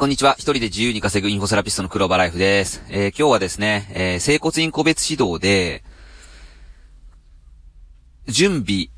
[0.00, 0.32] こんにちは。
[0.38, 2.82] 一人で自由に稼ぐインフォセラピストの黒場ライフです。
[2.88, 5.84] えー、今日はですね、えー、整骨院個別指導で、
[8.26, 8.88] 準備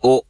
[0.00, 0.24] を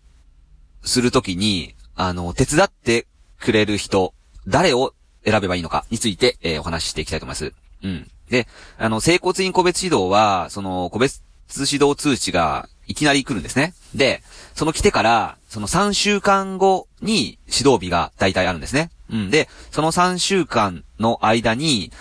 [0.83, 3.07] するときに、あの、手伝って
[3.39, 4.15] くれる人、
[4.47, 4.95] 誰を
[5.27, 7.53] 選べばいいのかについて、えー、お話ししていきたいと思います。
[7.83, 8.11] うん。
[8.31, 8.49] で、
[8.79, 11.21] あの、整骨院個別指導は、その、個別
[11.71, 13.75] 指導通知がいきなり来るんですね。
[13.95, 14.23] で、
[14.55, 18.89] その来てから、その3週間後に指導日が大体あるんですね。
[19.11, 19.31] うん。
[19.31, 21.93] で、その3週間の間に、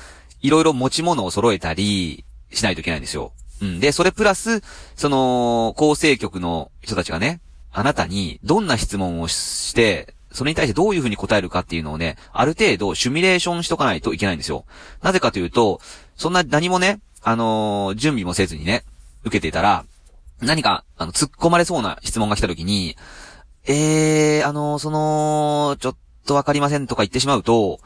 [0.41, 3.31] いろいろ持ち物を揃えたりしないといけないんですよ。
[3.61, 3.79] うん。
[3.79, 4.61] で、それプラス、
[4.95, 7.41] その、構成局の人たちがね、
[7.71, 14.65] あなたにどんな質問をして、それに対してどういうふうに答えるかっていうのをね、ある程度シミュレーションしとかないといけないんですよ。
[15.01, 15.79] なぜかというと、
[16.15, 18.83] そんな何もね、あのー、準備もせずにね、
[19.23, 19.85] 受けていたら、
[20.41, 22.95] 何か、あの、突っ込まれそうな質問が来た時に、
[23.65, 27.79] えー、あのー、その、ちょっとわかりませんとか言ってしまうと、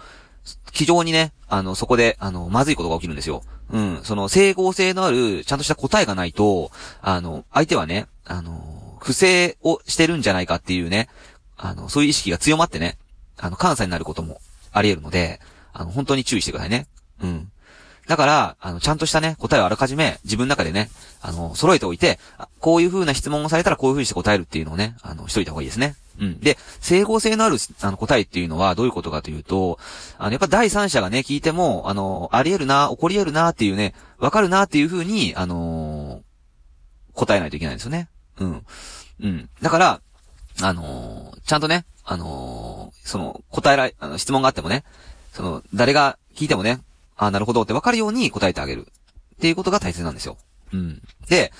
[0.73, 3.44] 非常にね、あの、そこで、あの、まずいことが起きるんですよ。
[3.72, 11.09] うん、その、整合性のある、ちゃんとした答えがないと、あの、相手はね、あの、不正をしてるんじゃないかっていうね、
[11.58, 12.97] あの、そういう意識が強まってね、
[13.38, 14.39] あの、関西になることも
[14.72, 15.39] あり得るので、
[15.73, 16.88] あの、本当に注意してくださいね。
[17.22, 17.52] うん。
[18.08, 20.89] だから、あの、ちゃんとしたね、答えをあらかじめ自分の中でね、
[21.22, 22.19] あの、揃えておいて、
[22.59, 25.95] こういう風な質問をされたらこういう風にして答えるっていうのをね、あの、しといた方がいいですね。
[26.20, 26.40] うん。
[26.40, 29.80] で、整合性のある、あの、答えっていうのはどういうことかというと、
[30.18, 36.22] あの、やっぱ第三者がね、聞いても、あの、あり得るな、起こり得るなっていうね、わかるなっていう風に、あのー、
[37.14, 38.08] 答えないといけないんですよね。
[38.40, 38.66] うん。
[39.22, 39.50] うん。
[39.62, 40.02] だから、
[40.62, 44.84] あのー、ちゃんとね、あのー、その、答えられ、あの、質問があってもね、
[45.34, 46.80] その、誰が聞いてもね、
[47.18, 48.88] あなるほどってわかるように答えてあげる。
[49.36, 50.38] っていうことが大切なんですよ。
[50.73, 51.02] うん。
[51.30, 51.52] で、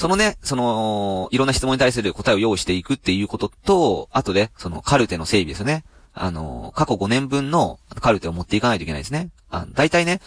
[0.00, 5.84] そのね、その、いろんな質問に対する答えを用意していくっていうことと、あとで、そのカルテの整備ですよね。
[6.14, 9.28] あの、過去5年分のカルテを持っていかないといけないですね。
[9.50, 10.22] あ大体ね、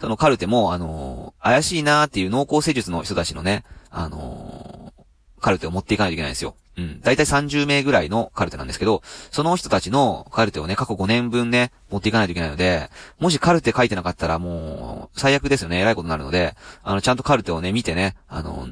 [0.00, 4.92] そのカルテも、あの、怪しいなーっていう濃厚施術の人たちのね、あの、
[5.40, 6.54] カルテを持っていかないといけないんですよ。
[6.76, 7.00] うん。
[7.00, 9.02] だいたい30名ぐらいのカルテなんですけど、
[9.32, 15.80] その人たちのカルテをね、過去5年分ね、持っていかないといけないので、もしカルテ書いてなかったらもう、最悪ですよね。
[15.80, 18.68] 偉いことになるので、あの、ちゃんとカルテをね、見てね、あ、の、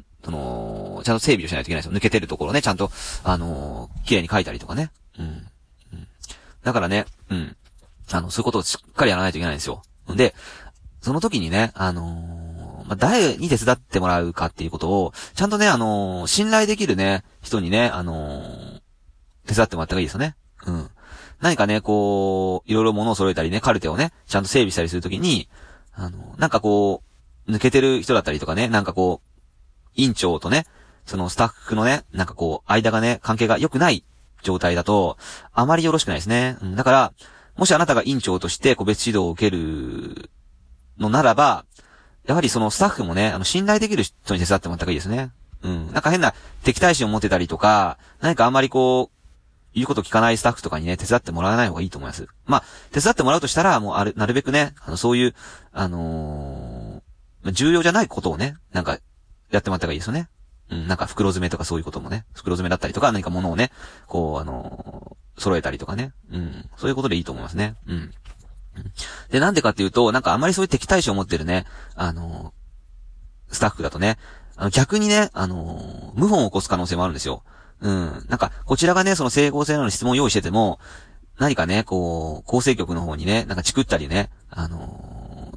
[1.05, 1.97] ちゃんと整備をしないといけないですよ。
[1.97, 2.91] 抜けてるところね、ちゃんと、
[3.23, 4.91] あの、綺麗に書いたりとかね。
[5.19, 5.25] うん。
[5.93, 6.07] うん。
[6.63, 7.55] だからね、うん。
[8.11, 9.83] あの、そういうことをしっかりやらないといけないんですよ。
[10.09, 10.33] で、
[11.01, 12.45] その時にね、あのー
[12.87, 18.81] まあ、誰に手伝ってもらうかっていうことを、ちゃんとね、あのー、信頼できるね、人にね、あのー、
[19.47, 20.35] 手伝ってもらった方がいいですよね。
[20.65, 20.89] うん。
[21.41, 25.49] 何かね、こう、いろいろ物を揃えたりね、カルテをね、ちゃんと整備したりするときに、
[25.93, 27.03] あの、なんかこ
[27.47, 29.29] う、抜けてる人だったりとかね、なんかこう、
[29.95, 30.65] 院長とね、
[31.05, 34.03] そのスタッフのね、なんかこう、間がね、関係が良くない
[34.43, 35.17] 状態だと、
[35.53, 36.57] あまりよろしくないですね。
[36.61, 37.13] うん、だから、
[37.55, 40.29] もしあなたが院長として個別指導を受ける
[40.97, 41.65] のならば、
[42.25, 45.31] やはりそのスタッフもね、あの、信頼できる人に手伝ってもらった方がいいですね。
[45.61, 45.91] うん。
[45.93, 46.33] なんか変な
[46.63, 49.15] 敵対心を持ってたりとか、何かあんまりこう、
[49.75, 52.27] 言うこと聞かないスタッフとかにね、手伝ってもらわない方がいいと思います。
[52.45, 55.35] まあ、手伝ってもらうとしたら、もうある、なるべくね、あの、そういう、
[55.73, 58.99] あのー、重要じゃないことをね、なんか、
[59.51, 60.29] やってもらった方がいいですよね。
[60.69, 63.71] うん、なんか袋詰めとかそういうこともね、袋詰めだったりとか、何か物をね、
[64.07, 66.13] こう、あのー、揃えたりとかね。
[66.31, 67.75] うん、そういうことでいいと思いますね。
[67.87, 68.11] うん。
[69.29, 71.65] で、なんでかっていうと、なんかあまりそういう敵対心を持ってるね、
[71.95, 72.53] あの
[73.49, 74.17] スタッフだとね、
[74.55, 77.43] あの逆にね、あの謀反を起こす可能性もあるんですよ。
[77.81, 78.25] うん。
[78.29, 80.79] なんか、こちらがね、その整合性の質問を用意してても、
[81.37, 85.04] 何かね、こう、構成局の方にね、なんかチクったりね、あの、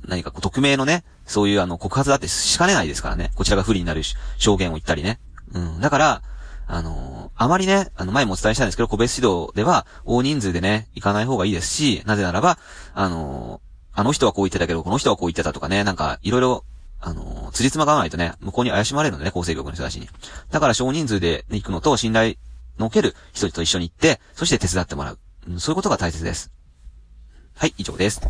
[0.08, 3.30] 何かこう、匿名のね、そういうあの、告発だってしかねないですからね。
[3.34, 4.02] こちらが不利になる
[4.38, 5.20] 証言を言ったりね。
[5.52, 5.80] うん。
[5.80, 6.22] だから、
[6.66, 12.58] あのー、あまりね、あの、前もお伝えしたんですけど、個別指導では、大人数でね、行かない方がいいですし、なぜならば、
[12.94, 16.64] あのー、あの人はこう言ってたけど、この人はこう言ってたとかね、なんか、いろいろ、
[17.00, 20.08] あのー、辻褄が合わないとね、向こうに怪しまれるのでね、構成局の人たちに。
[20.50, 22.34] だから少人数で行くのと、信頼
[22.78, 25.18] のおける人と一緒に行って、そして手伝ってもらう。
[25.48, 26.52] うん、そういうことが大切です。
[27.54, 28.20] はい、以上です。